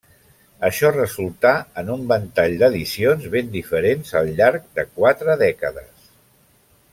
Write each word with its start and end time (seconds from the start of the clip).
Això 0.67 0.89
resultà 0.93 1.51
en 1.81 1.91
un 1.95 2.07
ventall 2.11 2.55
d'edicions 2.63 3.27
ben 3.37 3.53
diferents 3.57 4.15
al 4.23 4.33
llarg 4.41 4.67
de 4.81 4.87
quatre 4.97 5.37
dècades. 5.47 6.11